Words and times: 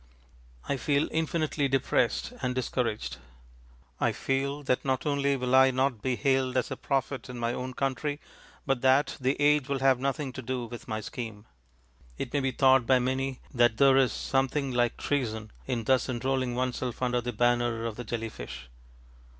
I 0.67 0.77
feel 0.77 1.07
infinitely 1.11 1.67
depressed 1.67 2.33
and 2.41 2.55
discouraged. 2.55 3.17
I 3.99 4.11
feel 4.13 4.63
that 4.63 4.83
not 4.83 5.05
only 5.05 5.37
will 5.37 5.53
I 5.53 5.69
not 5.69 6.01
be 6.01 6.15
hailed 6.15 6.57
as 6.57 6.71
a 6.71 6.75
prophet 6.75 7.29
in 7.29 7.37
my 7.37 7.53
own 7.53 7.75
country, 7.75 8.19
but 8.65 8.81
that 8.81 9.15
the 9.21 9.39
age 9.39 9.69
will 9.69 9.77
have 9.77 9.99
nothing 9.99 10.33
to 10.33 10.41
do 10.41 10.65
with 10.65 10.87
my 10.87 11.01
scheme. 11.01 11.45
It 12.17 12.33
may 12.33 12.39
be 12.39 12.49
thought 12.51 12.87
by 12.87 12.97
many 12.97 13.41
that 13.53 13.77
there 13.77 13.95
is 13.95 14.11
something 14.11 14.71
like 14.71 14.97
treason 14.97 15.51
in 15.67 15.83
thus 15.83 16.09
enrolling 16.09 16.55
oneself 16.55 17.03
under 17.03 17.21
the 17.21 17.31
banner 17.31 17.85
of 17.85 17.95
the 17.95 18.03
jelly 18.03 18.29
fish. 18.29 18.71